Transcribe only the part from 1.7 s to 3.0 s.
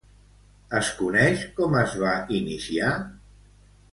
es va iniciar?